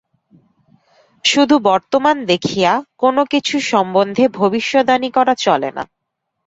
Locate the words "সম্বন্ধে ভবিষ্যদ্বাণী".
3.71-5.09